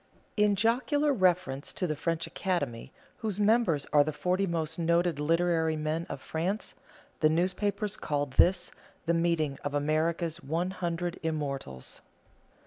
In 0.35 0.55
jocular 0.55 1.13
reference 1.13 1.71
to 1.73 1.85
the 1.85 1.95
French 1.95 2.25
Academy, 2.25 2.91
whose 3.17 3.39
members 3.39 3.85
are 3.93 4.03
the 4.03 4.11
forty 4.11 4.47
most 4.47 4.79
noted 4.79 5.19
literary 5.19 5.75
men 5.75 6.07
of 6.09 6.21
France, 6.23 6.73
the 7.19 7.29
newspapers 7.29 7.97
called 7.97 8.33
this 8.33 8.71
the 9.05 9.13
meeting 9.13 9.59
of 9.63 9.75
America's 9.75 10.41
one 10.43 10.71
hundred 10.71 11.19
immortals. 11.21 12.01